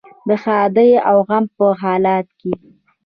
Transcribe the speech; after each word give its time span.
د 0.27 0.29
ښادۍ 0.43 0.91
او 1.09 1.17
غم 1.27 1.45
په 1.57 1.65
حالاتو 1.81 2.33
کې. 2.39 2.53